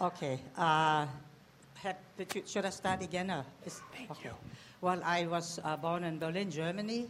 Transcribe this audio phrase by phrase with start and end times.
[0.00, 0.40] Okay.
[0.56, 1.04] Uh,
[1.74, 1.96] had,
[2.34, 3.30] you, should I start again?
[3.30, 4.30] Or is, Thank okay.
[4.30, 4.34] you.
[4.80, 7.06] Well, I was uh, born in Berlin, Germany,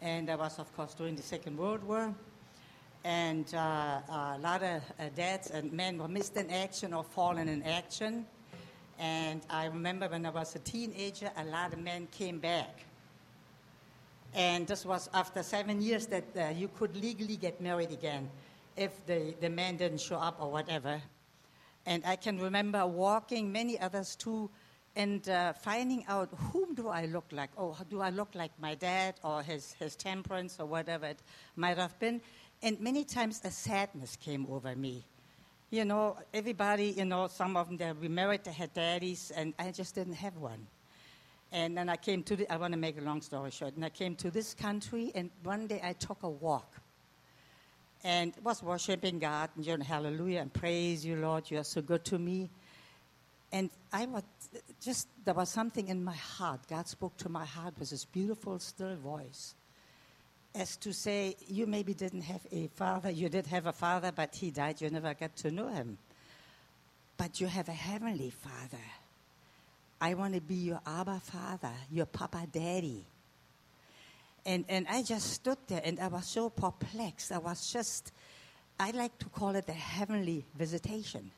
[0.00, 2.14] and I was, of course, during the Second World War.
[3.04, 7.48] And uh, a lot of uh, dads and men were missed in action or fallen
[7.48, 8.24] in action.
[8.98, 12.86] And I remember when I was a teenager, a lot of men came back.
[14.32, 18.30] And this was after seven years that uh, you could legally get married again
[18.74, 21.02] if the, the man didn't show up or whatever.
[21.86, 24.50] And I can remember walking, many others too,
[24.94, 27.50] and uh, finding out whom do I look like?
[27.56, 31.22] Oh, do I look like my dad or his, his temperance or whatever it
[31.56, 32.20] might have been?
[32.62, 35.04] And many times a sadness came over me.
[35.70, 39.54] You know, everybody, you know, some of them, they were married, they had daddies, and
[39.58, 40.66] I just didn't have one.
[41.50, 43.84] And then I came to, the, I want to make a long story short, and
[43.84, 46.81] I came to this country, and one day I took a walk
[48.04, 51.50] and was worshiping God and you hallelujah and praise you, Lord.
[51.50, 52.50] You are so good to me.
[53.52, 54.22] And I was
[54.80, 56.60] just, there was something in my heart.
[56.68, 59.54] God spoke to my heart with this beautiful, still voice.
[60.54, 64.34] As to say, you maybe didn't have a father, you did have a father, but
[64.34, 65.98] he died, you never got to know him.
[67.16, 68.82] But you have a heavenly father.
[70.00, 73.04] I want to be your Abba father, your Papa Daddy.
[74.44, 77.30] And, and I just stood there and I was so perplexed.
[77.32, 78.12] I was just,
[78.78, 81.30] I like to call it a heavenly visitation.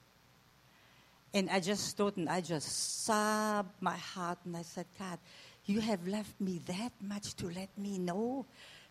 [1.35, 5.19] And I just stood and I just sobbed my heart and I said, God,
[5.67, 8.47] you have left me that much to let me know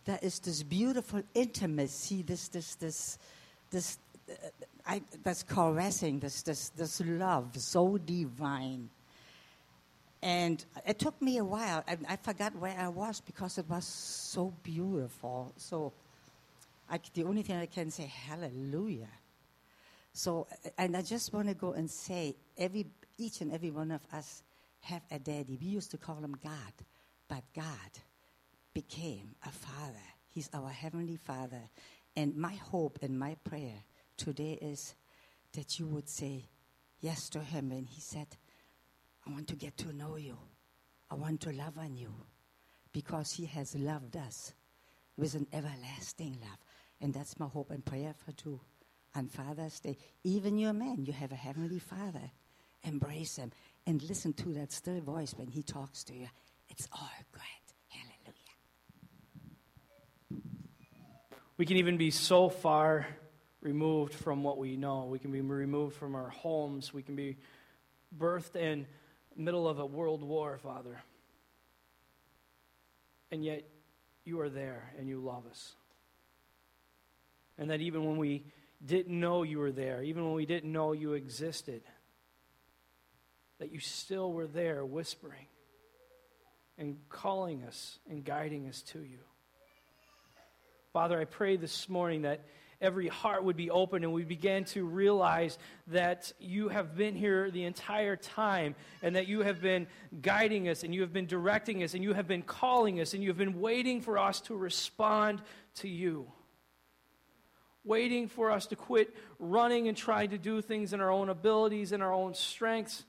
[0.05, 3.17] there is this beautiful intimacy, this, this, this,
[3.71, 3.97] this,
[4.29, 4.33] uh,
[4.85, 8.89] I, this caressing, this, this, this love so divine.
[10.23, 11.83] And it took me a while.
[11.85, 15.51] I, I forgot where I was because it was so beautiful.
[15.57, 15.91] So
[16.89, 19.09] I, the only thing I can say, hallelujah.
[20.13, 22.85] So, and I just want to go and say, every,
[23.17, 24.43] each and every one of us
[24.79, 25.57] have a daddy.
[25.59, 26.73] We used to call him God,
[27.27, 27.73] but God
[28.73, 30.07] became a father.
[30.29, 31.69] He's our heavenly father.
[32.15, 33.83] And my hope and my prayer
[34.15, 34.95] today is
[35.51, 36.45] that you would say
[37.01, 37.71] yes to him.
[37.71, 38.27] And he said,
[39.25, 40.37] I want to get to know you.
[41.09, 42.13] I want to love on you
[42.91, 44.53] because He has loved us
[45.17, 46.57] with an everlasting love.
[47.01, 48.59] And that's my hope and prayer for you
[49.15, 49.97] on Father's Day.
[50.23, 52.31] Even your man, you have a Heavenly Father.
[52.83, 53.51] Embrace Him
[53.87, 56.27] and listen to that still voice when He talks to you.
[56.69, 57.43] It's all great.
[57.89, 58.53] Hallelujah.
[61.57, 63.07] We can even be so far
[63.61, 65.05] removed from what we know.
[65.05, 66.93] We can be removed from our homes.
[66.93, 67.37] We can be
[68.17, 68.85] birthed in
[69.35, 71.01] middle of a world war, Father.
[73.31, 73.63] And yet,
[74.25, 75.73] you are there and you love us.
[77.57, 78.45] And that even when we
[78.85, 81.81] didn't know you were there, even when we didn't know you existed,
[83.59, 85.47] that you still were there whispering
[86.77, 89.19] and calling us and guiding us to you.
[90.91, 92.45] Father, I pray this morning that
[92.83, 95.57] every heart would be open and we began to realize
[95.87, 99.87] that you have been here the entire time and that you have been
[100.21, 103.23] guiding us and you have been directing us and you have been calling us and
[103.23, 105.41] you have been waiting for us to respond
[105.75, 106.29] to you.
[107.85, 111.93] Waiting for us to quit running and trying to do things in our own abilities
[111.93, 113.05] and our own strengths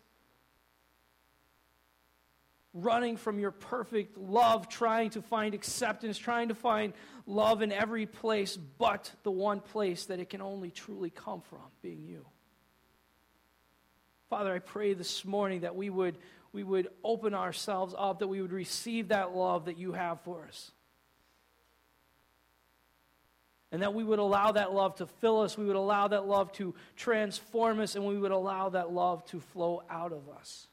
[2.74, 6.92] running from your perfect love, trying to find acceptance, trying to find
[7.24, 11.60] love in every place but the one place that it can only truly come from,
[11.80, 12.26] being you.
[14.28, 16.18] Father, I pray this morning that we would,
[16.52, 20.44] we would open ourselves up, that we would receive that love that you have for
[20.48, 20.72] us.
[23.70, 26.50] And that we would allow that love to fill us, we would allow that love
[26.54, 30.66] to transform us, and we would allow that love to flow out of us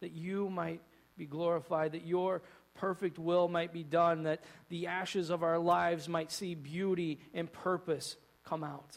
[0.00, 0.80] that you might
[1.16, 2.42] be glorified, that your
[2.74, 7.52] perfect will might be done, that the ashes of our lives might see beauty and
[7.52, 8.96] purpose come out.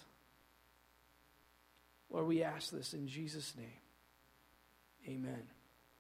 [2.10, 3.66] Lord, we ask this in Jesus' name.
[5.08, 5.44] Amen.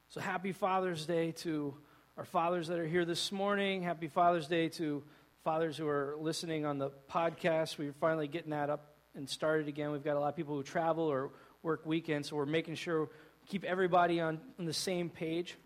[0.10, 1.74] So happy Father's Day to
[2.18, 3.82] our fathers that are here this morning.
[3.82, 5.04] Happy Father's Day to
[5.44, 7.78] fathers who are listening on the podcast.
[7.78, 9.92] We're finally getting that up and started again.
[9.92, 11.32] We've got a lot of people who travel or
[11.64, 13.10] work weekends, so we're making sure
[13.52, 15.58] keep everybody on, on the same page.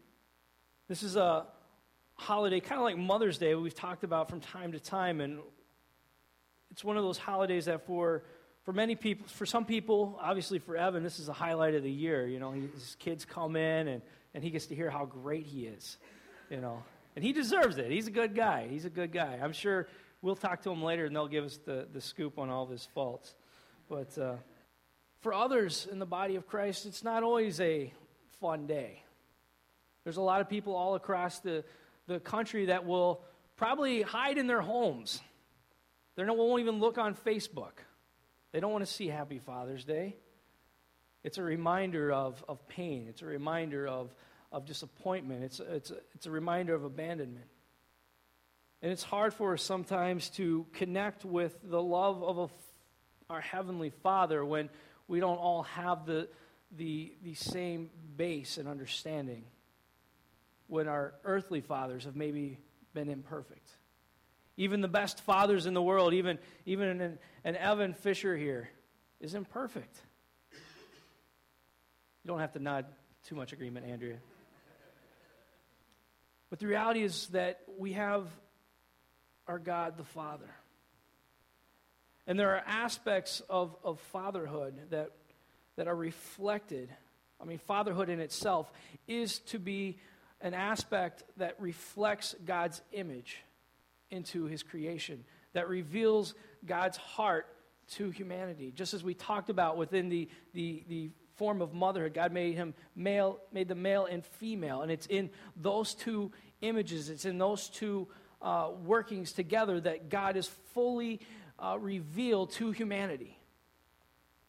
[0.87, 1.45] This is a
[2.15, 5.39] holiday, kind of like Mother's Day, we've talked about from time to time, and
[6.71, 8.23] it's one of those holidays that for
[8.63, 11.91] for many people, for some people, obviously for Evan, this is a highlight of the
[11.91, 12.25] year.
[12.27, 14.01] You know, his kids come in and,
[14.33, 15.99] and he gets to hear how great he is.
[16.49, 16.81] You know,
[17.15, 17.91] and he deserves it.
[17.91, 18.67] He's a good guy.
[18.67, 19.39] He's a good guy.
[19.39, 19.87] I'm sure
[20.23, 22.71] we'll talk to him later and they'll give us the, the scoop on all of
[22.71, 23.35] his faults.
[23.87, 24.37] But uh,
[25.19, 27.91] For others in the body of Christ, it's not always a
[28.39, 29.03] fun day.
[30.03, 31.63] There's a lot of people all across the,
[32.07, 33.23] the country that will
[33.55, 35.19] probably hide in their homes.
[36.15, 37.73] They won't even look on Facebook.
[38.51, 40.15] They don't want to see Happy Father's Day.
[41.23, 44.13] It's a reminder of, of pain, it's a reminder of,
[44.51, 47.47] of disappointment, it's, it's, a, it's a reminder of abandonment.
[48.83, 53.89] And it's hard for us sometimes to connect with the love of a, our Heavenly
[53.89, 54.69] Father when
[55.07, 56.27] we don't all have the,
[56.71, 59.43] the, the same base and understanding.
[60.67, 62.59] When our earthly fathers have maybe
[62.93, 63.69] been imperfect.
[64.57, 68.69] Even the best fathers in the world, even, even an, an Evan Fisher here,
[69.19, 69.95] is imperfect.
[70.51, 72.85] You don't have to nod
[73.27, 74.17] too much agreement, Andrea.
[76.49, 78.27] But the reality is that we have
[79.47, 80.49] our God the Father.
[82.27, 85.11] And there are aspects of, of fatherhood that,
[85.75, 86.89] that are reflected.
[87.39, 88.71] I mean, fatherhood in itself
[89.07, 89.99] is to be
[90.41, 93.37] an aspect that reflects God's image
[94.11, 95.23] into his creation,
[95.53, 96.33] that reveals
[96.65, 97.47] God's heart
[97.87, 98.71] to humanity.
[98.75, 102.73] Just as we talked about within the, the, the form of motherhood, God made him
[102.95, 104.81] male, made the male and female.
[104.81, 106.31] And it's in those two
[106.61, 108.07] images, it's in those two
[108.41, 111.19] uh, workings together that God is fully
[111.59, 113.37] uh, revealed to humanity.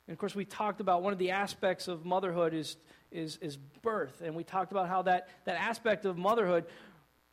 [0.07, 2.77] And of course, we talked about one of the aspects of motherhood is,
[3.11, 4.23] is, is birth.
[4.25, 6.65] And we talked about how that, that aspect of motherhood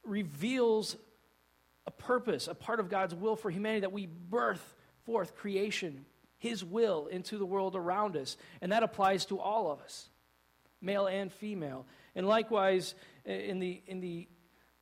[0.04, 0.96] reveals
[1.86, 4.76] a purpose, a part of God's will for humanity, that we birth
[5.06, 6.06] forth creation,
[6.38, 8.38] His will into the world around us.
[8.62, 10.10] And that applies to all of us,
[10.82, 11.86] male and female.
[12.16, 14.28] And likewise, in the, in the,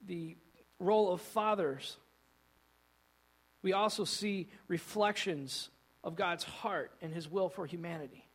[0.05, 0.37] the
[0.79, 1.97] role of fathers,
[3.61, 5.69] we also see reflections
[6.03, 8.25] of God's heart and His will for humanity,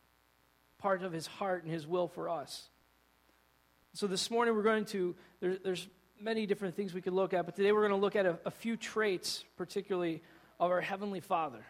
[0.77, 2.69] part of His heart and His will for us.
[3.93, 5.87] So this morning we're going to, there, there's
[6.19, 8.39] many different things we could look at, but today we're going to look at a,
[8.45, 10.21] a few traits, particularly
[10.59, 11.65] of our Heavenly Father.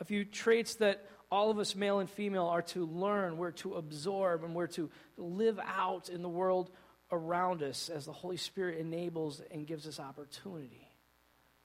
[0.00, 3.74] A few traits that all of us, male and female, are to learn, we're to
[3.74, 6.70] absorb, and we're to live out in the world
[7.10, 10.88] around us as the Holy Spirit enables and gives us opportunity.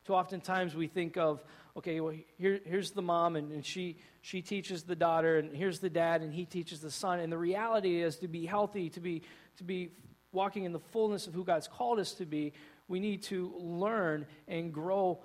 [0.10, 1.44] Too oftentimes we think of,
[1.78, 5.78] okay, well, here, here's the mom, and, and she, she teaches the daughter, and here's
[5.82, 7.20] the dad, and he teaches the son.
[7.20, 9.22] And the reality is to be healthy, to be,
[9.58, 9.92] to be
[10.32, 12.54] walking in the fullness of who God's called us to be,
[12.88, 15.20] we need to learn and grow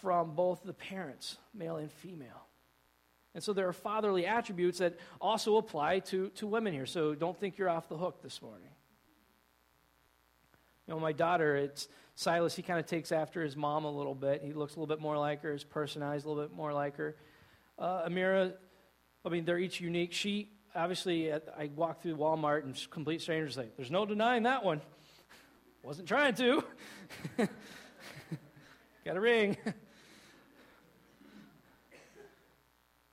[0.00, 2.48] from both the parents, male and female.
[3.36, 6.86] And so there are fatherly attributes that also apply to, to women here.
[6.86, 8.73] So don't think you're off the hook this morning.
[10.86, 14.14] You know, my daughter, it's Silas, he kind of takes after his mom a little
[14.14, 14.42] bit.
[14.44, 16.96] He looks a little bit more like her, his personality a little bit more like
[16.96, 17.16] her.
[17.78, 18.52] Uh, Amira,
[19.24, 20.12] I mean, they're each unique.
[20.12, 24.82] She, obviously, I walk through Walmart and complete strangers say, there's no denying that one.
[25.82, 26.62] Wasn't trying to.
[29.04, 29.56] Got a ring.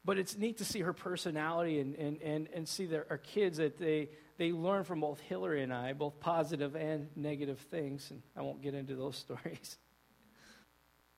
[0.06, 3.58] but it's neat to see her personality and, and, and, and see that our kids
[3.58, 4.10] that they,
[4.42, 8.10] they learn from both Hillary and I, both positive and negative things.
[8.10, 9.78] And I won't get into those stories.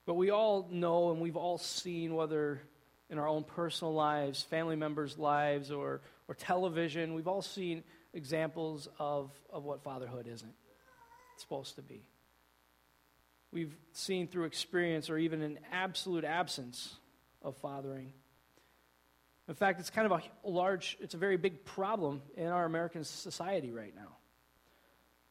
[0.04, 2.60] But we all know and we've all seen, whether
[3.08, 7.82] in our own personal lives, family members' lives, or, or television, we've all seen
[8.12, 10.54] examples of, of what fatherhood isn't
[11.32, 12.04] it's supposed to be.
[13.50, 16.94] We've seen through experience or even an absolute absence
[17.40, 18.12] of fathering
[19.48, 23.04] in fact, it's kind of a large, it's a very big problem in our American
[23.04, 24.16] society right now.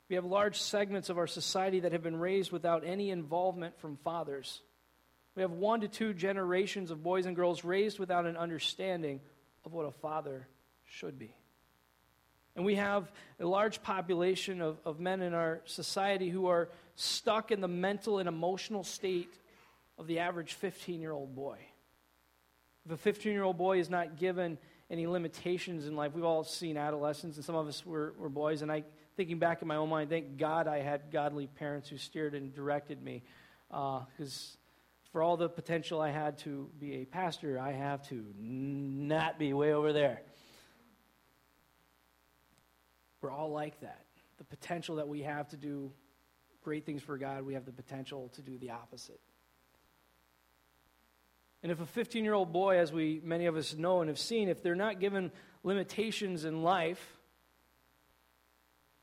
[0.09, 3.97] We have large segments of our society that have been raised without any involvement from
[3.97, 4.61] fathers.
[5.35, 9.21] We have one to two generations of boys and girls raised without an understanding
[9.65, 10.47] of what a father
[10.85, 11.33] should be.
[12.55, 17.51] And we have a large population of, of men in our society who are stuck
[17.51, 19.33] in the mental and emotional state
[19.97, 21.57] of the average 15 year old boy.
[22.85, 24.57] If a 15 year old boy is not given
[24.89, 28.61] any limitations in life, we've all seen adolescents, and some of us were, were boys,
[28.61, 28.83] and I,
[29.15, 32.53] thinking back in my own mind, thank God I had godly parents who steered and
[32.53, 33.23] directed me.
[33.69, 38.25] Because uh, for all the potential I had to be a pastor, I have to
[38.37, 40.21] not be way over there.
[43.21, 44.05] We're all like that.
[44.37, 45.91] The potential that we have to do
[46.63, 49.21] great things for God, we have the potential to do the opposite.
[51.63, 54.19] And if a 15 year old boy, as we many of us know and have
[54.19, 55.31] seen, if they're not given
[55.63, 57.17] limitations in life,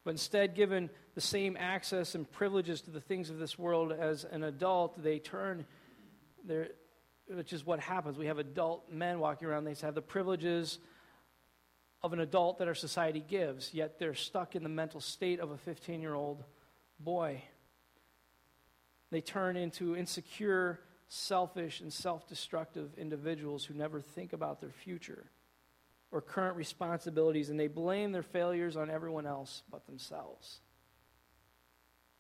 [0.05, 4.25] but instead given the same access and privileges to the things of this world as
[4.25, 5.65] an adult, they turn
[6.45, 6.69] their,
[7.29, 8.19] which is what happens.
[8.19, 10.79] We have adult men walking around, they have the privileges
[12.03, 15.51] of an adult that our society gives, yet they're stuck in the mental state of
[15.51, 16.45] a 15 year old
[16.99, 17.43] boy.
[19.11, 20.81] They turn into insecure,
[21.13, 25.27] selfish, and self destructive individuals who never think about their future
[26.13, 30.61] or current responsibilities, and they blame their failures on everyone else but themselves.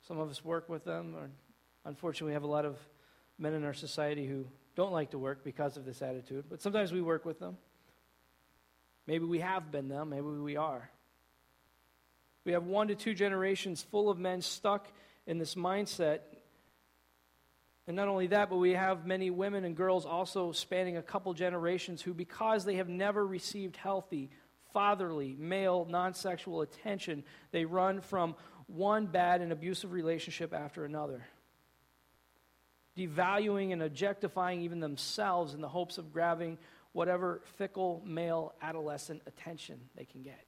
[0.06, 1.30] Some of us work with them, or
[1.84, 2.76] unfortunately, we have a lot of
[3.38, 6.92] men in our society who don't like to work because of this attitude, but sometimes
[6.92, 7.56] we work with them.
[9.06, 10.90] Maybe we have been them, maybe we are.
[12.44, 14.88] We have one to two generations full of men stuck
[15.26, 16.20] in this mindset.
[17.90, 21.34] And not only that, but we have many women and girls also spanning a couple
[21.34, 24.30] generations who, because they have never received healthy,
[24.72, 28.36] fatherly, male, non sexual attention, they run from
[28.68, 31.26] one bad and abusive relationship after another
[32.96, 36.58] devaluing and objectifying even themselves in the hopes of grabbing
[36.92, 40.44] whatever fickle male adolescent attention they can get.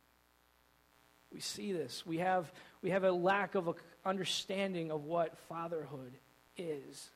[1.32, 2.06] We see this.
[2.06, 6.12] We have, we have a lack of a understanding of what fatherhood
[6.56, 7.10] is.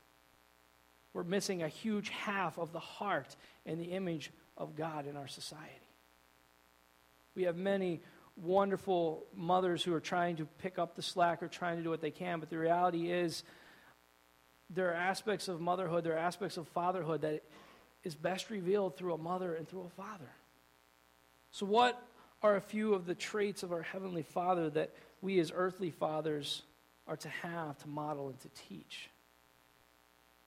[1.17, 5.29] We're missing a huge half of the heart and the image of God in our
[5.29, 5.73] society.
[7.35, 8.03] We have many
[8.37, 12.03] wonderful mothers who are trying to pick up the slack or trying to do what
[12.03, 13.45] they can, but the reality is
[14.69, 17.43] there are aspects of motherhood, there are aspects of fatherhood that
[18.05, 20.29] is best revealed through a mother and through a father.
[21.51, 21.99] So, what
[22.43, 24.93] are a few of the traits of our Heavenly Father that
[25.23, 26.61] we as earthly fathers
[27.07, 29.09] are to have, to model, and to teach?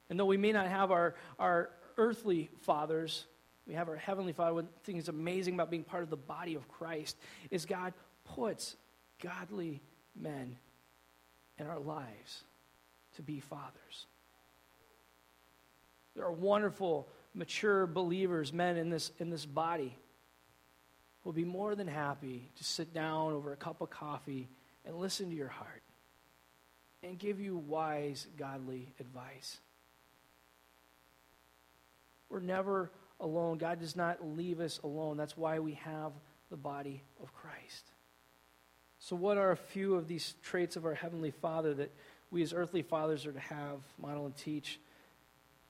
[0.09, 3.25] And though we may not have our, our earthly fathers,
[3.67, 4.53] we have our Heavenly Father.
[4.53, 7.15] One thing that's amazing about being part of the body of Christ
[7.51, 7.93] is God
[8.25, 8.75] puts
[9.21, 9.81] godly
[10.15, 10.57] men
[11.59, 12.43] in our lives
[13.15, 14.07] to be fathers.
[16.15, 19.95] There are wonderful, mature believers, men in this, in this body,
[21.21, 24.49] who will be more than happy to sit down over a cup of coffee
[24.85, 25.83] and listen to your heart
[27.03, 29.59] and give you wise, godly advice.
[32.29, 33.57] We're never alone.
[33.57, 35.17] God does not leave us alone.
[35.17, 36.11] That's why we have
[36.49, 37.91] the body of Christ.
[38.99, 41.91] So, what are a few of these traits of our Heavenly Father that
[42.31, 44.79] we as earthly fathers are to have, model, and teach.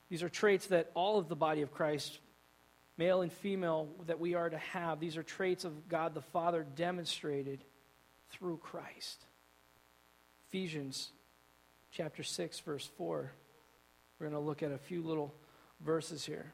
[0.10, 2.20] These are traits that all of the body of Christ,
[2.98, 5.00] male and female, that we are to have.
[5.00, 7.64] These are traits of God the Father demonstrated
[8.30, 9.24] through Christ.
[10.50, 11.12] Ephesians
[11.92, 13.32] chapter 6, verse 4.
[14.20, 15.34] We're going to look at a few little
[15.82, 16.52] verses here.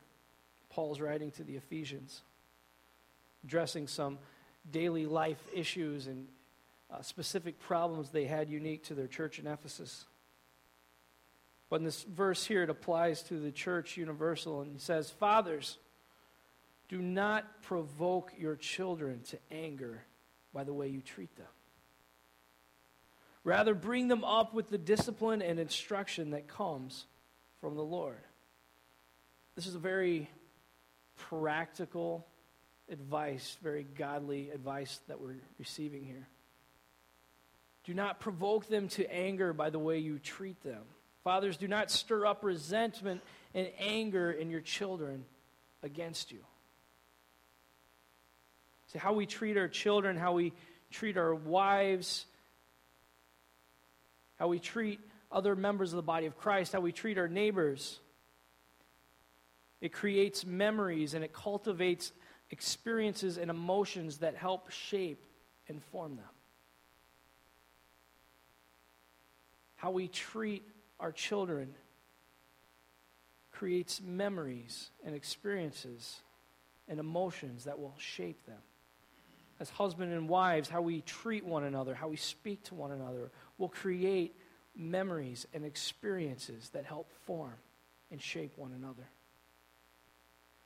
[0.70, 2.22] Paul's writing to the Ephesians,
[3.44, 4.18] addressing some
[4.72, 6.28] daily life issues and
[6.92, 10.06] uh, specific problems they had unique to their church in Ephesus.
[11.70, 15.78] But in this verse here, it applies to the church universal, and he says, Fathers,
[16.88, 20.04] do not provoke your children to anger
[20.54, 21.48] by the way you treat them.
[23.44, 27.06] Rather, bring them up with the discipline and instruction that comes
[27.62, 28.22] from the Lord.
[29.56, 30.30] This is a very
[31.30, 32.26] practical
[32.90, 36.28] advice, very godly advice that we're receiving here.
[37.86, 40.82] Do not provoke them to anger by the way you treat them.
[41.24, 43.22] Fathers, do not stir up resentment
[43.54, 45.24] and anger in your children
[45.82, 46.40] against you.
[48.92, 50.54] See, how we treat our children, how we
[50.92, 52.26] treat our wives,
[54.38, 55.00] how we treat
[55.32, 58.00] other members of the body of Christ, how we treat our neighbors.
[59.86, 62.12] It creates memories and it cultivates
[62.50, 65.24] experiences and emotions that help shape
[65.68, 66.26] and form them.
[69.86, 70.64] how we treat
[71.00, 71.76] our children
[73.52, 76.22] creates memories and experiences
[76.88, 78.58] and emotions that will shape them.
[79.60, 83.30] As husband and wives, how we treat one another, how we speak to one another,
[83.60, 84.36] will create
[84.76, 87.54] memories and experiences that help form
[88.10, 89.08] and shape one another.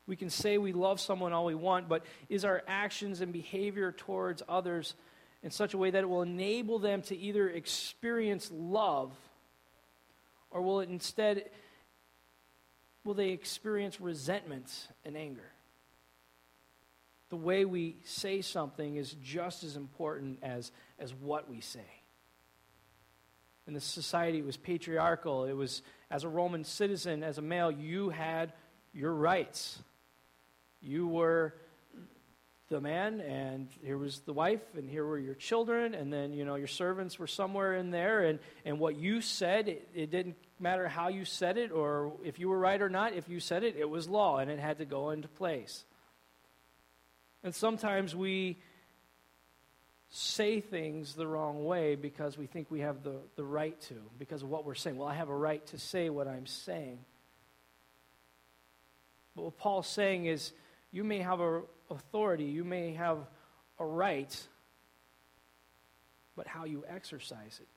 [0.09, 3.91] We can say we love someone all we want, but is our actions and behavior
[3.91, 4.95] towards others
[5.43, 9.11] in such a way that it will enable them to either experience love
[10.49, 11.51] or will it instead
[13.03, 15.51] will they experience resentment and anger?
[17.29, 21.85] The way we say something is just as important as, as what we say.
[23.67, 25.45] In the society it was patriarchal.
[25.45, 28.53] It was as a roman citizen as a male you had
[28.91, 29.77] your rights
[30.81, 31.53] you were
[32.69, 36.45] the man and here was the wife and here were your children and then you
[36.45, 40.35] know your servants were somewhere in there and, and what you said it, it didn't
[40.59, 43.63] matter how you said it or if you were right or not, if you said
[43.63, 45.85] it, it was law and it had to go into place.
[47.43, 48.57] And sometimes we
[50.09, 54.43] say things the wrong way because we think we have the, the right to, because
[54.43, 54.97] of what we're saying.
[54.97, 56.99] Well, I have a right to say what I'm saying.
[59.35, 60.51] But what Paul's saying is
[60.91, 63.17] you may have a authority, you may have
[63.79, 64.35] a right,
[66.35, 67.67] but how you exercise it.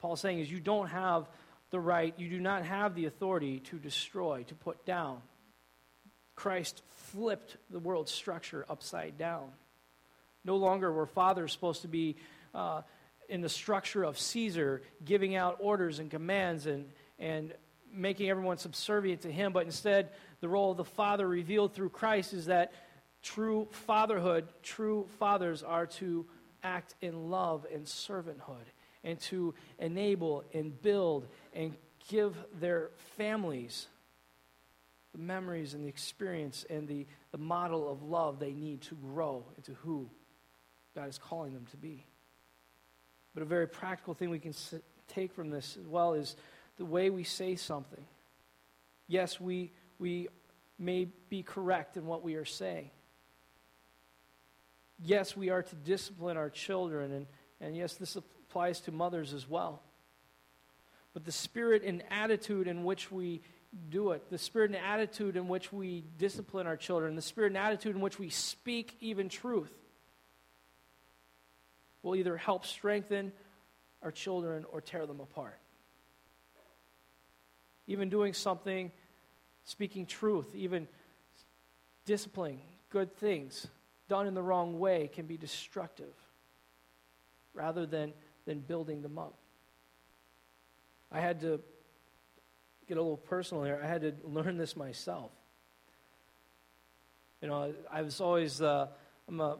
[0.00, 1.28] Paul's saying is you don't have
[1.70, 5.22] the right, you do not have the authority to destroy, to put down.
[6.34, 6.82] Christ
[7.12, 9.48] flipped the world's structure upside down.
[10.44, 12.16] No longer were fathers supposed to be
[12.54, 12.82] uh,
[13.28, 17.54] in the structure of Caesar, giving out orders and commands and, and
[17.92, 22.32] making everyone subservient to him, but instead, the role of the father revealed through Christ
[22.32, 22.72] is that
[23.22, 26.26] true fatherhood, true fathers are to
[26.62, 28.66] act in love and servanthood
[29.04, 31.74] and to enable and build and
[32.08, 33.88] give their families
[35.12, 39.44] the memories and the experience and the, the model of love they need to grow
[39.56, 40.08] into who
[40.94, 42.06] God is calling them to be.
[43.34, 44.54] But a very practical thing we can
[45.08, 46.36] take from this as well is
[46.82, 48.04] the way we say something.
[49.06, 49.70] Yes, we,
[50.00, 50.26] we
[50.80, 52.90] may be correct in what we are saying.
[54.98, 57.26] Yes, we are to discipline our children, and,
[57.60, 59.80] and yes, this applies to mothers as well.
[61.14, 63.42] But the spirit and attitude in which we
[63.88, 67.58] do it, the spirit and attitude in which we discipline our children, the spirit and
[67.58, 69.72] attitude in which we speak even truth,
[72.02, 73.30] will either help strengthen
[74.02, 75.61] our children or tear them apart.
[77.86, 78.90] Even doing something,
[79.64, 80.88] speaking truth, even
[82.04, 82.60] disciplining
[82.90, 83.66] good things
[84.08, 86.12] done in the wrong way can be destructive
[87.54, 88.12] rather than,
[88.46, 89.34] than building them up.
[91.10, 91.60] I had to
[92.88, 93.80] get a little personal here.
[93.82, 95.30] I had to learn this myself.
[97.40, 98.86] You know, I was always, uh,
[99.28, 99.58] I'm a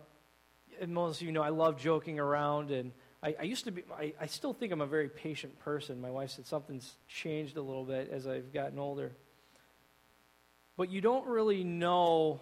[0.87, 3.85] most of you know I love joking around, and I, I used to be.
[3.97, 6.01] I, I still think I'm a very patient person.
[6.01, 9.13] My wife said something's changed a little bit as I've gotten older.
[10.77, 12.41] But you don't really know.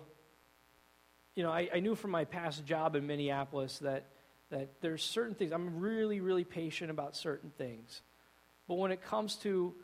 [1.34, 4.06] You know, I, I knew from my past job in Minneapolis that
[4.50, 8.00] that there's certain things I'm really, really patient about certain things,
[8.66, 9.74] but when it comes to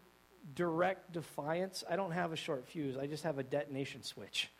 [0.55, 2.97] direct defiance, I don't have a short fuse.
[2.97, 4.51] I just have a detonation switch.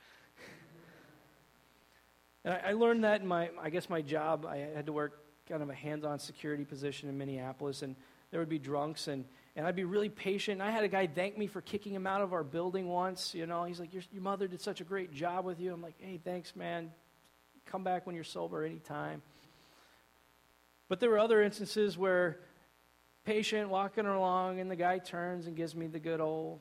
[2.45, 4.47] And I, I learned that in my, I guess, my job.
[4.47, 5.19] I had to work
[5.49, 7.97] kind of a hands-on security position in Minneapolis, and
[8.31, 10.61] there would be drunks, and, and I'd be really patient.
[10.61, 13.35] I had a guy thank me for kicking him out of our building once.
[13.35, 15.73] You know, he's like, your, your mother did such a great job with you.
[15.73, 16.91] I'm like, hey, thanks, man.
[17.67, 19.23] Come back when you're sober anytime.
[20.89, 22.39] But there were other instances where
[23.25, 26.61] patient walking along, and the guy turns and gives me the good old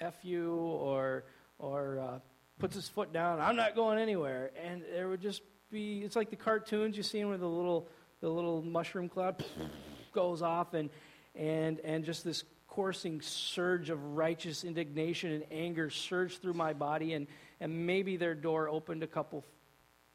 [0.00, 1.24] F you or,
[1.58, 2.18] or uh,
[2.58, 3.40] puts his foot down.
[3.40, 4.50] I'm not going anywhere.
[4.62, 7.88] And there would just be, it's like the cartoons you see where the little,
[8.20, 9.42] the little mushroom cloud
[10.12, 10.90] goes off and,
[11.34, 17.14] and, and just this coursing surge of righteous indignation and anger surged through my body.
[17.14, 17.26] And,
[17.60, 19.44] and maybe their door opened a couple,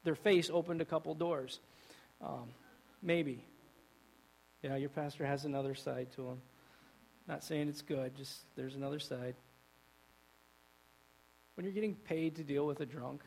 [0.04, 1.60] their face opened a couple doors.
[2.22, 2.48] Um,
[3.02, 3.44] maybe.
[4.62, 6.42] Yeah, your pastor has another side to him.
[7.28, 9.34] Not saying it's good, just there's another side.
[11.54, 13.22] When you're getting paid to deal with a drunk,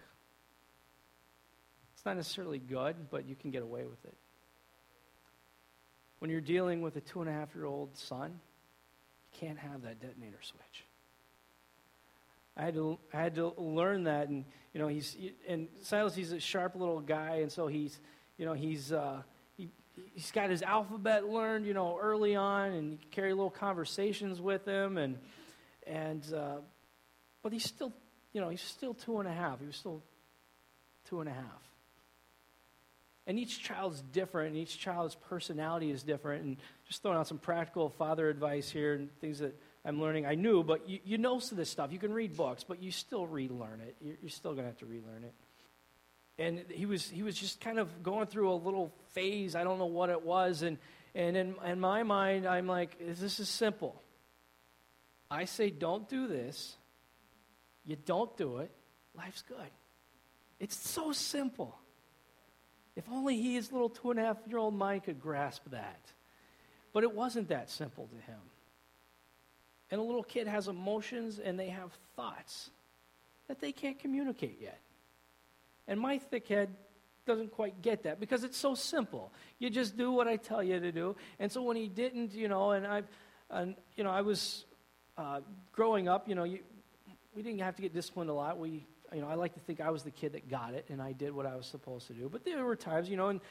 [2.01, 4.15] it's not necessarily good, but you can get away with it.
[6.17, 8.39] When you're dealing with a two and a half year old son,
[9.31, 10.83] you can't have that detonator switch.
[12.57, 15.15] I had to, I had to learn that, and you know, he's
[15.47, 16.15] and Silas.
[16.15, 17.99] He's a sharp little guy, and so he's,
[18.39, 19.21] you know, he's uh,
[19.55, 19.69] he,
[20.15, 24.41] he's got his alphabet learned, you know, early on, and you can carry little conversations
[24.41, 25.19] with him, and
[25.85, 26.55] and uh,
[27.43, 27.93] but he's still
[28.33, 29.59] you know, he's still two and a half.
[29.59, 30.01] He was still
[31.07, 31.70] two and a half.
[33.31, 36.43] And each child's different, and each child's personality is different.
[36.43, 40.25] And just throwing out some practical father advice here and things that I'm learning.
[40.25, 41.93] I knew, but you, you know some of this stuff.
[41.93, 43.95] You can read books, but you still relearn it.
[44.01, 45.33] You're, you're still going to have to relearn it.
[46.37, 49.55] And he was, he was just kind of going through a little phase.
[49.55, 50.61] I don't know what it was.
[50.61, 50.77] And,
[51.15, 54.01] and in, in my mind, I'm like, this is simple.
[55.29, 56.75] I say, don't do this
[57.85, 58.71] you don't do it,
[59.15, 59.57] life's good.
[60.59, 61.75] It's so simple.
[62.95, 66.01] If only he, his little two and a half year old mind could grasp that.
[66.93, 68.39] But it wasn't that simple to him.
[69.89, 72.69] And a little kid has emotions and they have thoughts
[73.47, 74.79] that they can't communicate yet.
[75.87, 76.69] And my thick head
[77.25, 79.31] doesn't quite get that because it's so simple.
[79.59, 81.15] You just do what I tell you to do.
[81.39, 83.07] And so when he didn't, you know, and I've,
[83.49, 84.65] and you know, I was
[85.17, 86.27] uh, growing up.
[86.27, 86.59] You know, you,
[87.35, 88.57] we didn't have to get disciplined a lot.
[88.57, 91.01] We, you know, I like to think I was the kid that got it, and
[91.01, 92.29] I did what I was supposed to do.
[92.29, 93.41] But there were times, you know, and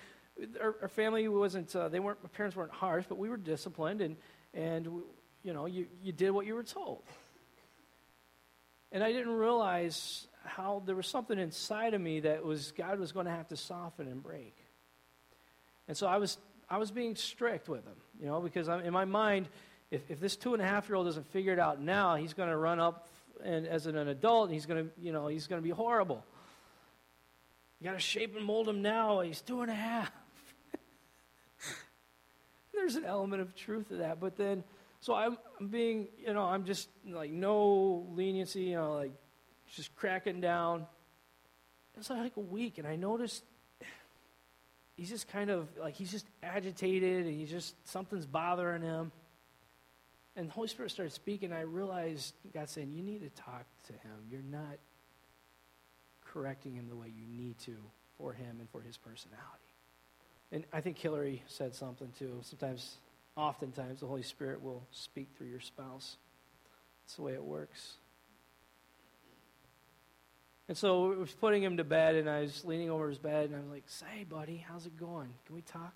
[0.60, 1.74] our, our family wasn't.
[1.74, 2.22] Uh, they weren't.
[2.22, 4.16] My parents weren't harsh, but we were disciplined, and
[4.54, 4.86] and
[5.42, 7.02] you know, you you did what you were told.
[8.92, 13.12] And I didn't realize how there was something inside of me that was God was
[13.12, 14.56] going to have to soften and break.
[15.86, 18.92] And so I was I was being strict with him, you know, because I'm, in
[18.92, 19.48] my mind,
[19.90, 22.32] if, if this two and a half year old doesn't figure it out now, he's
[22.32, 23.08] going to run up
[23.44, 26.24] and as an, adult, he's going to, you know, he's going to be horrible.
[27.80, 29.20] You got to shape and mold him now.
[29.20, 30.10] He's two and a half.
[32.74, 34.64] There's an element of truth to that, but then,
[35.00, 39.12] so I'm, I'm being, you know, I'm just like no leniency, you know, like
[39.74, 40.86] just cracking down.
[41.96, 43.44] It's like a week, and I noticed
[44.96, 49.12] he's just kind of like he's just agitated, and he's just something's bothering him.
[50.36, 51.52] And the Holy Spirit started speaking.
[51.52, 54.26] I realized God saying, You need to talk to him.
[54.30, 54.78] You're not
[56.24, 57.76] correcting him the way you need to
[58.16, 59.44] for him and for his personality.
[60.52, 62.38] And I think Hillary said something too.
[62.42, 62.96] Sometimes,
[63.36, 66.16] oftentimes, the Holy Spirit will speak through your spouse.
[67.02, 67.94] That's the way it works.
[70.68, 73.46] And so I was putting him to bed, and I was leaning over his bed,
[73.46, 75.34] and I was like, Say, buddy, how's it going?
[75.46, 75.94] Can we talk?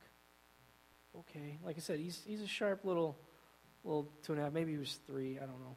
[1.21, 1.59] Okay.
[1.65, 3.17] Like I said, he's, he's a sharp little
[3.85, 5.77] little two and a half, maybe he was three, I don't know.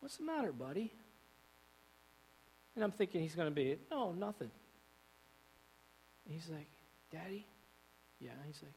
[0.00, 0.92] What's the matter, buddy?
[2.74, 4.50] And I'm thinking he's going to be, no, nothing.
[6.24, 6.66] And he's like,
[7.10, 7.46] Daddy?
[8.18, 8.30] Yeah.
[8.46, 8.72] He's like,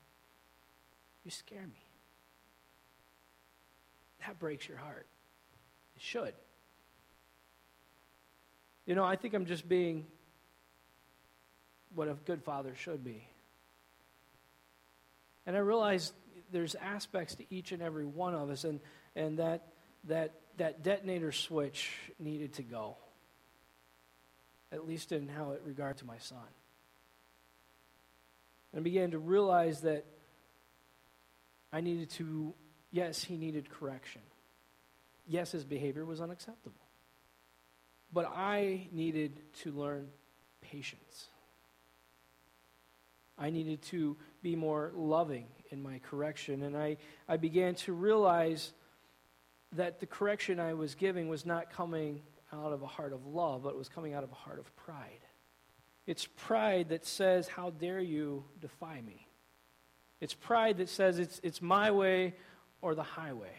[1.23, 1.81] you scare me.
[4.25, 5.07] That breaks your heart.
[5.95, 6.33] It should.
[8.85, 10.05] You know, I think I'm just being
[11.93, 13.27] what a good father should be.
[15.47, 16.13] And I realized
[16.55, 18.79] there's aspects to each and every one of us, and,
[19.13, 19.67] and that,
[20.05, 22.95] that, that detonator switch needed to go,
[24.71, 26.47] at least in how it regard to my son.
[28.71, 30.05] And I began to realize that
[31.73, 32.53] I needed to,
[32.89, 34.21] yes, he needed correction.
[35.27, 36.79] Yes, his behavior was unacceptable.
[38.13, 40.07] But I needed to learn
[40.61, 41.27] patience.
[43.37, 46.63] I needed to be more loving in my correction.
[46.63, 46.97] And I,
[47.27, 48.73] I began to realize
[49.73, 52.21] that the correction I was giving was not coming
[52.53, 54.75] out of a heart of love, but it was coming out of a heart of
[54.75, 55.19] pride.
[56.07, 59.27] It's pride that says, How dare you defy me?
[60.21, 62.35] It's pride that says, It's, it's my way
[62.81, 63.55] or the highway.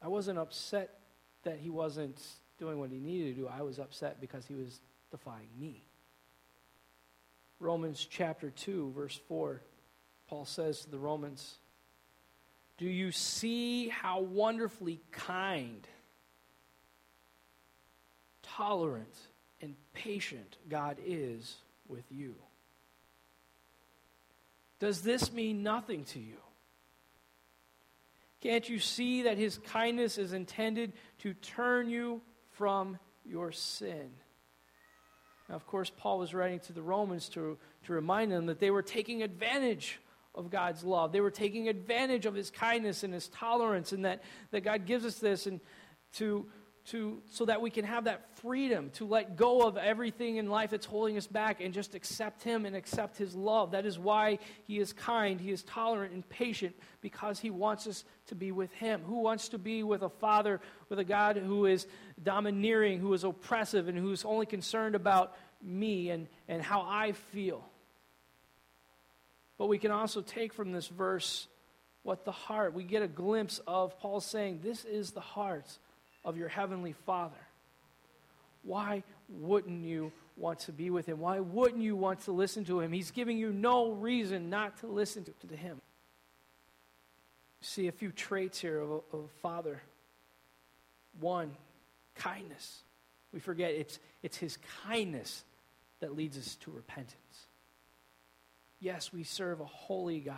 [0.00, 0.98] I wasn't upset
[1.44, 2.20] that he wasn't
[2.58, 3.48] doing what he needed to do.
[3.48, 4.80] I was upset because he was
[5.10, 5.84] defying me.
[7.60, 9.62] Romans chapter 2, verse 4
[10.28, 11.56] Paul says to the Romans,
[12.78, 15.86] Do you see how wonderfully kind,
[18.42, 19.14] tolerant,
[19.60, 21.56] and patient God is
[21.88, 22.34] with you?
[24.80, 26.38] Does this mean nothing to you?
[28.40, 34.10] Can't you see that his kindness is intended to turn you from your sin?
[35.48, 37.56] Now, of course, Paul was writing to the Romans to,
[37.86, 40.00] to remind them that they were taking advantage
[40.34, 41.12] of God's love.
[41.12, 45.04] They were taking advantage of his kindness and his tolerance, and that, that God gives
[45.04, 45.60] us this and
[46.14, 46.46] to,
[46.86, 50.70] to, so that we can have that freedom to let go of everything in life
[50.70, 53.72] that's holding us back and just accept him and accept his love.
[53.72, 58.04] That is why he is kind, he is tolerant and patient, because he wants us
[58.26, 59.02] to be with him.
[59.02, 61.86] Who wants to be with a father, with a God who is
[62.22, 67.64] domineering, who is oppressive, and who's only concerned about me and, and how I feel?
[69.58, 71.46] But we can also take from this verse
[72.02, 75.66] what the heart, we get a glimpse of Paul saying, This is the heart
[76.24, 77.36] of your heavenly Father.
[78.62, 81.18] Why wouldn't you want to be with him?
[81.18, 82.92] Why wouldn't you want to listen to him?
[82.92, 85.80] He's giving you no reason not to listen to, him.
[87.60, 89.82] See a few traits here of a, of a father.
[91.20, 91.52] One,
[92.14, 92.82] kindness.
[93.32, 95.44] We forget it's, it's his kindness
[96.00, 97.46] that leads us to repentance.
[98.82, 100.36] Yes, we serve a holy God.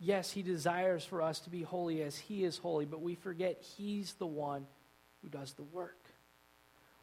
[0.00, 3.62] Yes, He desires for us to be holy as He is holy, but we forget
[3.76, 4.66] He's the one
[5.20, 5.98] who does the work.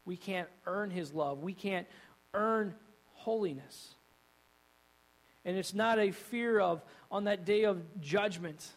[0.04, 1.86] We can't earn His love, we can't
[2.34, 2.74] earn
[3.14, 3.94] holiness.
[5.44, 6.82] And it's not a fear of
[7.12, 8.68] on that day of judgment.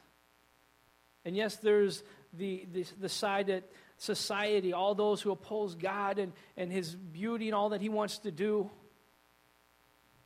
[1.26, 3.64] And yes, there's the, the, the side that
[3.98, 8.20] society, all those who oppose God and, and His beauty and all that He wants
[8.20, 8.70] to do,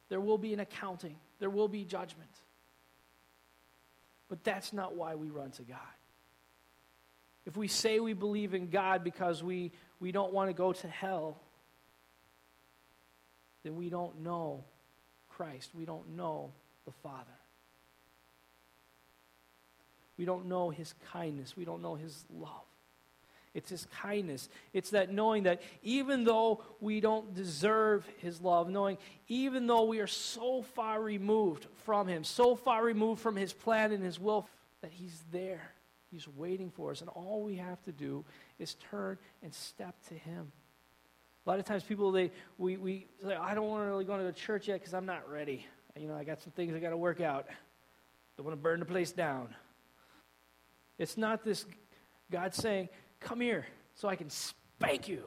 [0.09, 2.29] there will be an accounting there will be judgment.
[4.29, 5.77] But that's not why we run to God.
[7.45, 10.87] If we say we believe in God because we, we don't want to go to
[10.87, 11.39] hell,
[13.63, 14.63] then we don't know
[15.29, 15.71] Christ.
[15.73, 16.51] We don't know
[16.85, 17.25] the Father.
[20.17, 21.55] We don't know his kindness.
[21.55, 22.65] We don't know his love.
[23.57, 24.49] It's his kindness.
[24.71, 29.99] It's that knowing that even though we don't deserve his love, knowing even though we
[29.99, 34.47] are so far removed from him, so far removed from his plan and his will,
[34.81, 35.71] that he's there.
[36.11, 37.01] He's waiting for us.
[37.01, 38.23] And all we have to do
[38.59, 40.51] is turn and step to him.
[41.43, 44.19] A lot of times people, they, we, we say, I don't want to really go
[44.19, 45.65] to church yet because I'm not ready.
[45.99, 47.47] You know, I got some things I got to work out.
[48.37, 49.55] Don't want to burn the place down.
[50.99, 51.65] It's not this
[52.29, 55.23] God saying, Come here so I can spank you.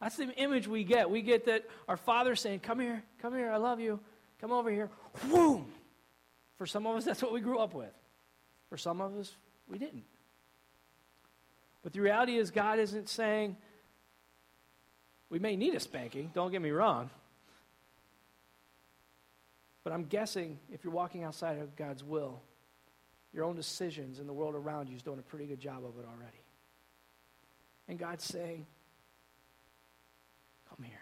[0.00, 1.08] That's the image we get.
[1.08, 4.00] We get that our Father saying, Come here, come here, I love you.
[4.40, 4.90] Come over here.
[5.28, 5.66] Whoom!
[6.58, 7.92] For some of us, that's what we grew up with.
[8.68, 9.32] For some of us,
[9.68, 10.04] we didn't.
[11.82, 13.56] But the reality is, God isn't saying,
[15.28, 17.10] we may need a spanking, don't get me wrong.
[19.84, 22.40] But I'm guessing if you're walking outside of God's will,
[23.32, 25.98] your own decisions and the world around you is doing a pretty good job of
[25.98, 26.42] it already.
[27.88, 28.66] And God's saying,
[30.68, 31.00] Come here.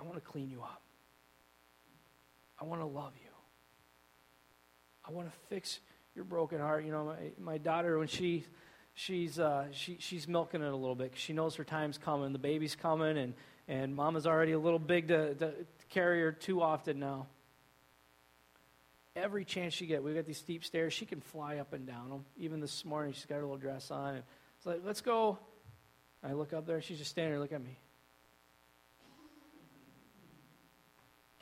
[0.00, 0.82] I want to clean you up.
[2.60, 3.30] I want to love you.
[5.08, 5.78] I want to fix
[6.16, 6.84] your broken heart.
[6.84, 8.44] You know, my, my daughter, when she
[8.94, 11.12] she's uh, she, she's milking it a little bit.
[11.14, 12.32] She knows her time's coming.
[12.32, 13.34] The baby's coming, and
[13.68, 15.54] and mama's already a little big to, to
[15.88, 17.26] carry her too often now
[19.16, 20.02] every chance she get.
[20.02, 20.92] We've got these steep stairs.
[20.92, 22.24] She can fly up and down them.
[22.36, 24.22] Even this morning, she's got her little dress on.
[24.58, 25.38] It's like, let's go.
[26.22, 26.80] I look up there.
[26.82, 27.40] She's just standing there.
[27.40, 27.78] Look at me.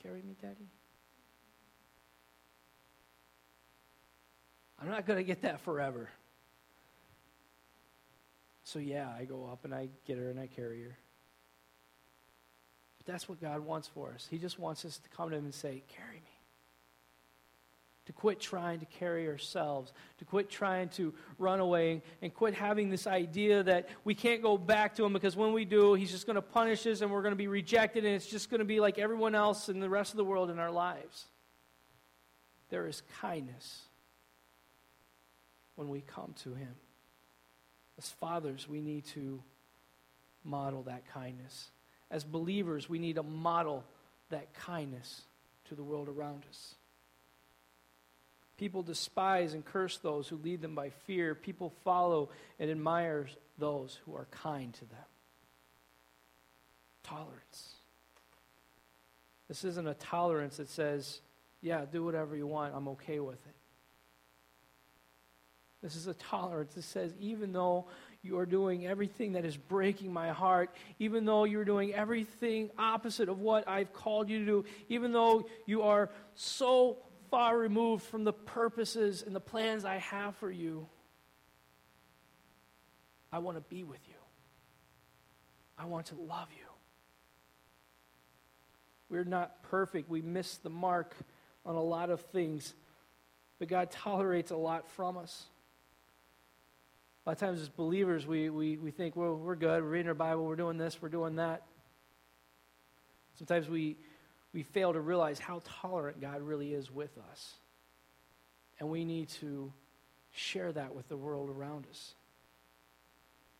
[0.03, 0.69] Carry me, Daddy.
[4.81, 6.11] I'm not going to get that forever.
[8.65, 10.97] So, yeah, I go up and I get her and I carry her.
[12.99, 14.27] But that's what God wants for us.
[14.31, 16.34] He just wants us to come to Him and say, Carry me
[18.07, 22.91] to quit trying to carry ourselves, to quit trying to run away, and quit having
[22.91, 26.27] this idea that we can't go back to Him because when we do, He's just
[26.27, 28.65] going to punish us and we're going to be rejected, and it's just going to
[28.65, 31.27] be like everyone else in the rest of the world in our lives.
[32.69, 33.83] There is kindness
[35.77, 36.75] when we come to Him.
[37.97, 39.43] As fathers, we need to
[40.45, 41.71] model that kindness.
[42.11, 43.85] As believers, we need to model
[44.31, 45.23] that kindness
[45.69, 46.75] to the world around us.
[48.57, 51.35] People despise and curse those who lead them by fear.
[51.35, 53.27] People follow and admire
[53.59, 54.99] those who are kind to them.
[57.03, 57.75] Tolerance.
[59.49, 61.21] This isn't a tolerance that says,
[61.61, 63.55] yeah, do whatever you want, I'm okay with it.
[65.83, 67.85] This is a tolerance that says, even though
[68.23, 73.29] you are doing everything that is breaking my heart, even though you're doing everything opposite
[73.29, 76.97] of what I've called you to do, even though you are so
[77.35, 80.87] far removed from the purposes and the plans I have for you.
[83.33, 84.15] I want to be with you.
[85.77, 86.67] I want to love you.
[89.11, 90.09] We're not perfect.
[90.09, 91.17] We miss the mark
[91.67, 92.73] on a lot of things,
[93.59, 95.47] but God tolerates a lot from us.
[97.27, 99.83] A lot of times, as believers, we, we, we think, well, we're good.
[99.83, 100.45] We're reading our Bible.
[100.45, 101.03] We're doing this.
[101.03, 101.63] We're doing that.
[103.39, 103.97] Sometimes we,
[104.55, 107.55] we fail to realize how tolerant God really is with us.
[108.79, 109.73] And we need to
[110.31, 112.15] share that with the world around us.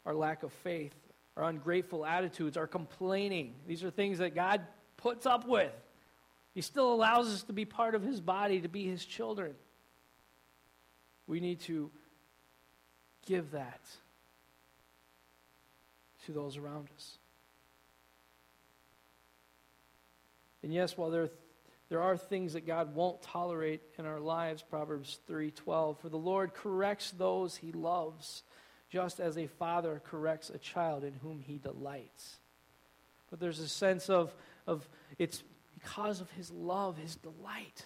[0.07, 0.95] Our lack of faith,
[1.37, 4.61] our ungrateful attitudes, our complaining, these are things that God
[4.97, 5.73] puts up with.
[6.55, 9.55] He still allows us to be part of His body, to be His children.
[11.27, 11.91] We need to
[13.27, 13.81] give that
[16.27, 17.19] to those around us.
[20.65, 21.29] And yes, while there,
[21.91, 26.55] there are things that God won't tolerate in our lives, Proverbs 3:12, for the Lord
[26.55, 28.43] corrects those he loves,
[28.89, 32.39] just as a father corrects a child in whom he delights.
[33.29, 34.35] But there's a sense of,
[34.67, 35.43] of it's
[35.75, 37.85] because of his love, his delight.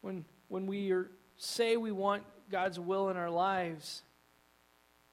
[0.00, 4.02] When, when we are, say we want God's will in our lives,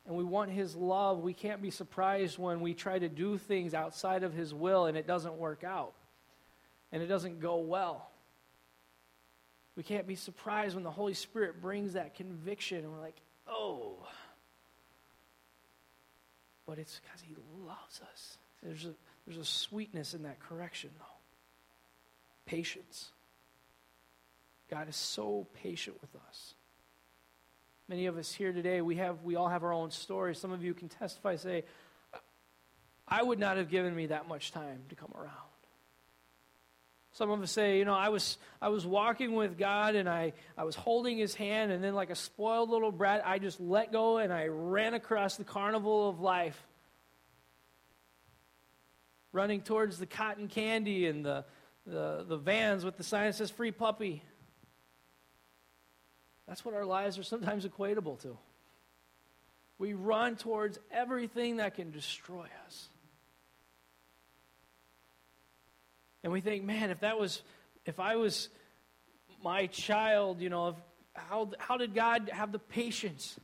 [0.08, 3.74] and we want His love, we can't be surprised when we try to do things
[3.74, 5.94] outside of His will and it doesn't work out
[6.92, 8.10] and it doesn't go well.
[9.76, 13.18] We can't be surprised when the Holy Spirit brings that conviction and we're like,
[13.48, 13.98] oh.
[16.66, 17.36] But it's because He
[17.68, 18.38] loves us.
[18.64, 18.94] There's a,
[19.26, 21.06] there's a sweetness in that correction, though.
[22.46, 23.12] patience.
[24.70, 26.56] God is so patient with us.
[27.90, 30.38] Many of us here today, we have we all have our own stories.
[30.40, 31.64] Some of you can testify, say,
[33.08, 35.32] I would not have given me that much time to come around.
[37.14, 40.34] Some of us say, you know, I was I was walking with God and I,
[40.58, 43.94] I was holding his hand and then like a spoiled little brat, I just let
[43.94, 46.62] go and I ran across the carnival of life.
[49.32, 51.46] Running towards the cotton candy and the
[51.86, 54.22] the, the vans with the sign that says free puppy.
[56.48, 58.38] That's what our lives are sometimes equatable to.
[59.80, 62.90] We run towards everything that can destroy us.
[66.24, 67.42] And we think, man, if that was,
[67.86, 68.50] if I was
[69.44, 70.76] my child, you know,
[71.14, 73.40] how, how did God have the patience?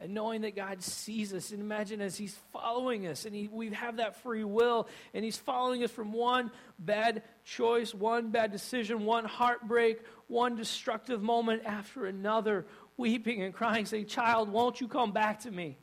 [0.00, 3.70] And knowing that God sees us, and imagine as He's following us, and he, we
[3.70, 9.04] have that free will, and He's following us from one bad choice, one bad decision,
[9.04, 15.12] one heartbreak, one destructive moment after another, weeping and crying, saying, Child, won't you come
[15.12, 15.78] back to me?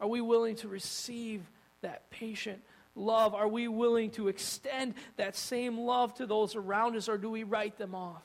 [0.00, 1.42] Are we willing to receive
[1.82, 2.62] that patient
[2.94, 3.34] love?
[3.34, 7.42] Are we willing to extend that same love to those around us, or do we
[7.42, 8.22] write them off?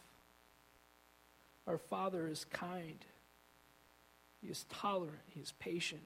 [1.68, 3.04] Our Father is kind,
[4.46, 6.04] He is tolerant, He is patient.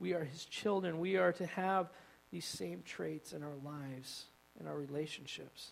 [0.00, 0.98] We are His children.
[0.98, 1.88] We are to have
[2.32, 4.24] these same traits in our lives,
[4.58, 5.70] in our relationships.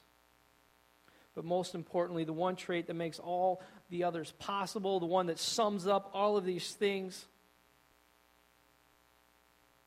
[1.34, 5.40] But most importantly, the one trait that makes all the others possible, the one that
[5.40, 7.26] sums up all of these things,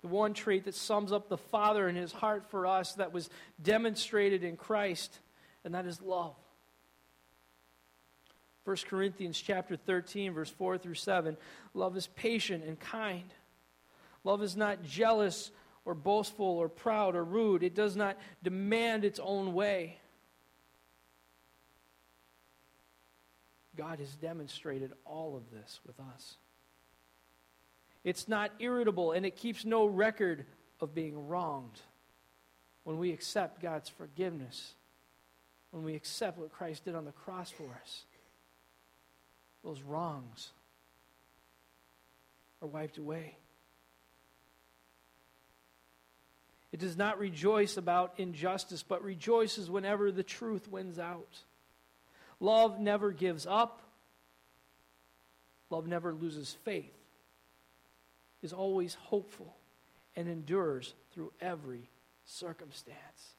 [0.01, 3.29] the one trait that sums up the Father and his heart for us that was
[3.61, 5.17] demonstrated in Christ,
[5.63, 6.35] and that is love.
[8.71, 11.35] 1 Corinthians chapter 13 verse 4 through 7
[11.73, 13.33] love is patient and kind.
[14.23, 15.51] Love is not jealous
[15.83, 17.63] or boastful or proud or rude.
[17.63, 19.97] It does not demand its own way.
[23.75, 26.37] God has demonstrated all of this with us.
[28.05, 30.45] It's not irritable, and it keeps no record
[30.79, 31.81] of being wronged.
[32.85, 34.75] When we accept God's forgiveness,
[35.71, 38.05] when we accept what Christ did on the cross for us,
[39.63, 40.51] those wrongs
[42.61, 43.35] are wiped away.
[46.71, 51.39] It does not rejoice about injustice, but rejoices whenever the truth wins out.
[52.39, 53.81] Love never gives up.
[55.69, 56.93] Love never loses faith
[58.41, 59.55] is always hopeful
[60.15, 61.89] and endures through every
[62.25, 63.35] circumstance.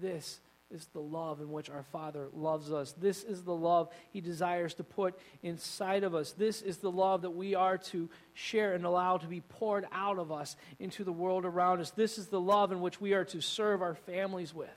[0.00, 2.92] This is the love in which our Father loves us.
[2.92, 6.32] This is the love He desires to put inside of us.
[6.32, 10.18] This is the love that we are to share and allow to be poured out
[10.18, 11.90] of us into the world around us.
[11.92, 14.68] This is the love in which we are to serve our families with.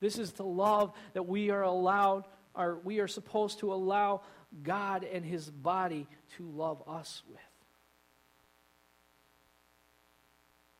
[0.00, 4.22] This is the love that we are allowed, or we are supposed to allow
[4.62, 7.38] God and His body to love us with.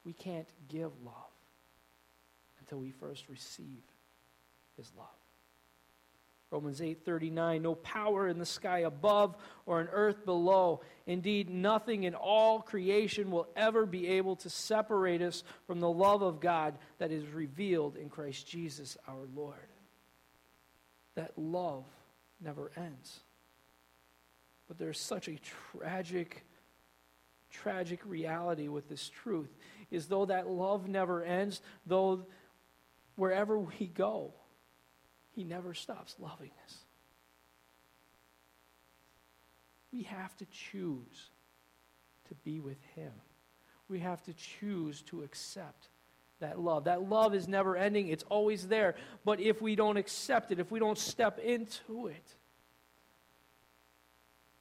[0.04, 1.29] We can't give love
[2.70, 3.82] until we first receive
[4.76, 5.08] his love.
[6.52, 10.80] Romans 8:39 no power in the sky above or in earth below.
[11.06, 16.22] Indeed nothing in all creation will ever be able to separate us from the love
[16.22, 19.68] of God that is revealed in Christ Jesus our Lord.
[21.14, 21.84] That love
[22.40, 23.20] never ends.
[24.68, 25.40] But there's such a
[25.78, 26.44] tragic
[27.50, 29.52] tragic reality with this truth
[29.90, 32.24] is though that love never ends, though
[33.20, 34.32] wherever we go,
[35.32, 36.74] He never stops loving us.
[39.92, 41.28] We have to choose
[42.28, 43.12] to be with Him.
[43.90, 45.90] We have to choose to accept
[46.38, 46.84] that love.
[46.84, 48.94] That love is never ending, it's always there.
[49.22, 52.36] But if we don't accept it, if we don't step into it,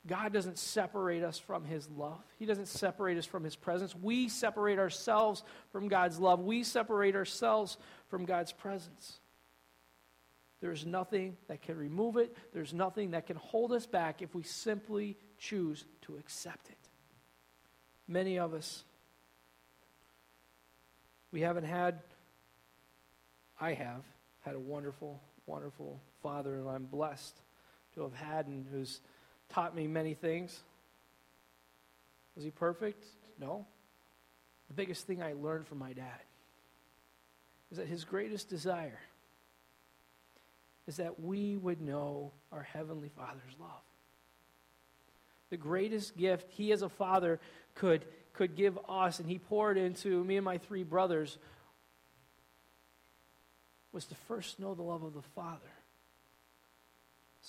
[0.08, 2.24] God doesn't separate us from His love.
[2.38, 3.94] He doesn't separate us from His presence.
[3.94, 6.40] We separate ourselves from God's love.
[6.40, 9.20] We separate ourselves from God's presence.
[10.62, 14.44] There's nothing that can remove it, there's nothing that can hold us back if we
[14.44, 16.78] simply choose to accept it.
[18.08, 18.84] Many of us,
[21.32, 22.02] we haven't had,
[23.60, 24.04] I have
[24.42, 27.40] had a wonderful, wonderful father, and I'm blessed
[27.96, 29.00] to have had and who's
[29.50, 30.58] taught me many things.
[32.36, 33.04] Was he perfect?
[33.40, 33.66] No.
[34.68, 36.22] The biggest thing I learned from my dad
[37.72, 39.00] is that his greatest desire
[40.88, 43.70] is that we would know our Heavenly Father's love.
[45.50, 47.40] The greatest gift he, as a father,
[47.76, 51.38] could, could give us, and he poured into me and my three brothers,
[53.92, 55.60] was to first know the love of the Father.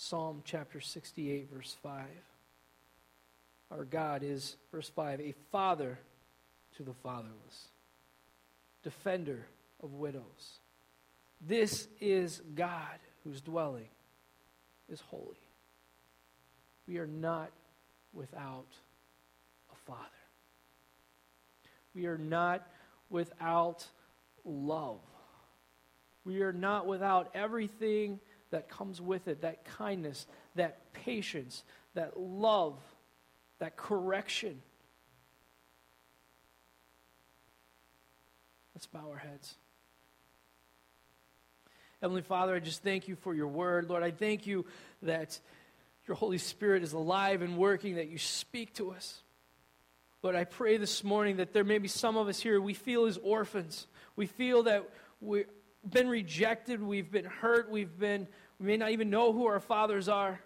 [0.02, 2.06] Psalm chapter 68, verse 5.
[3.70, 5.98] Our God is, verse 5, a father
[6.78, 7.68] to the fatherless,
[8.82, 9.46] defender
[9.82, 10.58] of widows.
[11.46, 13.90] This is God whose dwelling
[14.88, 15.36] is holy.
[16.88, 17.50] We are not
[18.14, 18.72] without
[19.70, 20.00] a father.
[21.94, 22.66] We are not
[23.10, 23.86] without
[24.46, 25.00] love.
[26.24, 28.18] We are not without everything
[28.50, 32.78] that comes with it that kindness, that patience, that love,
[33.58, 34.60] that correction.
[38.74, 39.54] Let's bow our heads.
[42.00, 43.90] Heavenly Father, I just thank you for your word.
[43.90, 44.64] Lord, I thank you
[45.02, 45.38] that
[46.08, 49.22] your Holy Spirit is alive and working, that you speak to us.
[50.22, 53.06] Lord, I pray this morning that there may be some of us here we feel
[53.06, 53.86] as orphans.
[54.16, 54.88] We feel that
[55.20, 55.46] we've
[55.88, 58.26] been rejected, we've been hurt, we've been,
[58.58, 60.40] we may not even know who our fathers are.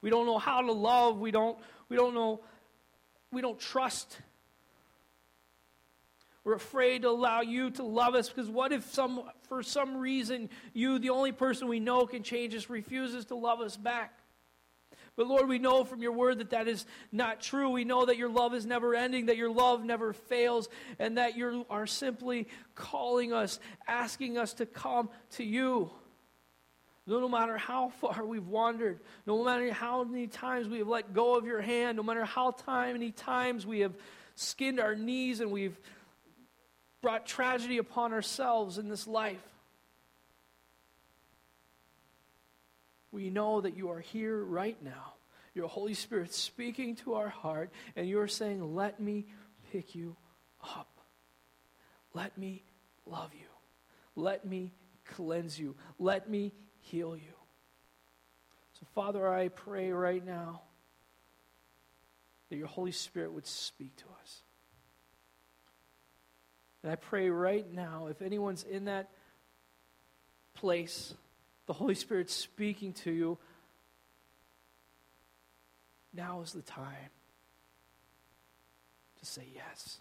[0.00, 2.40] We don't know how to love, we don't, we don't know,
[3.32, 4.18] we don't trust
[6.46, 10.48] we're afraid to allow you to love us because what if some, for some reason,
[10.72, 14.16] you, the only person we know can change us, refuses to love us back?
[15.16, 17.70] But Lord, we know from your word that that is not true.
[17.70, 21.36] We know that your love is never ending, that your love never fails, and that
[21.36, 23.58] you are simply calling us,
[23.88, 25.90] asking us to come to you.
[27.06, 31.36] No matter how far we've wandered, no matter how many times we have let go
[31.36, 33.94] of your hand, no matter how many times we have
[34.34, 35.78] skinned our knees and we've
[37.00, 39.40] brought tragedy upon ourselves in this life.
[43.16, 45.14] We know that you are here right now.
[45.54, 49.24] Your Holy Spirit speaking to our heart, and you're saying, Let me
[49.72, 50.16] pick you
[50.62, 51.00] up.
[52.12, 52.62] Let me
[53.06, 53.46] love you.
[54.22, 54.74] Let me
[55.06, 55.76] cleanse you.
[55.98, 57.32] Let me heal you.
[58.78, 60.60] So, Father, I pray right now
[62.50, 64.42] that your Holy Spirit would speak to us.
[66.82, 69.08] And I pray right now, if anyone's in that
[70.52, 71.14] place,
[71.66, 73.38] the Holy Spirit speaking to you,
[76.14, 77.10] now is the time
[79.18, 80.00] to say yes.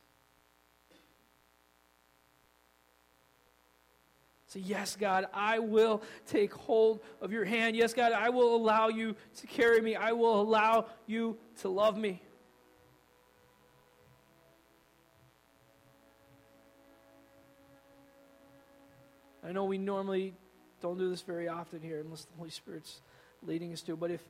[4.47, 7.75] Say, Yes, God, I will take hold of your hand.
[7.75, 9.95] Yes, God, I will allow you to carry me.
[9.95, 12.21] I will allow you to love me.
[19.43, 20.33] I know we normally
[20.81, 23.01] don't do this very often here unless the Holy Spirit's
[23.43, 24.21] leading us to, but if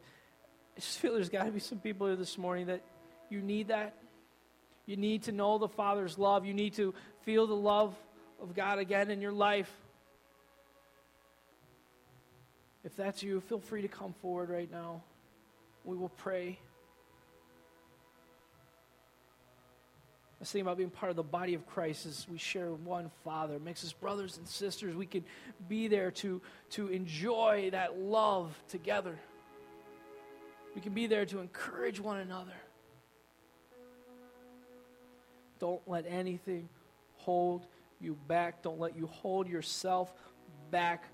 [0.75, 2.81] I just feel there's got to be some people here this morning that
[3.29, 3.95] you need that.
[4.85, 6.45] You need to know the Father's love.
[6.45, 7.95] You need to feel the love
[8.41, 9.71] of God again in your life.
[12.83, 15.01] If that's you, feel free to come forward right now.
[15.85, 16.59] We will pray.
[20.45, 23.83] Thing about being part of the body of Christ is we share one Father, makes
[23.83, 24.95] us brothers and sisters.
[24.95, 25.25] We can
[25.67, 26.41] be there to,
[26.71, 29.17] to enjoy that love together.
[30.75, 32.53] We can be there to encourage one another.
[35.59, 36.69] Don't let anything
[37.17, 37.65] hold
[37.99, 38.61] you back.
[38.61, 40.13] Don't let you hold yourself
[40.69, 41.05] back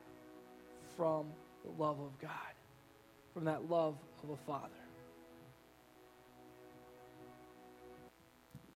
[0.97, 1.27] from
[1.63, 2.31] the love of God,
[3.33, 4.80] from that love of a Father.